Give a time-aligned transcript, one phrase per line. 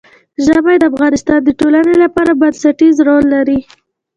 [0.45, 3.59] ژمی د افغانستان د ټولنې لپاره بنسټيز رول لري.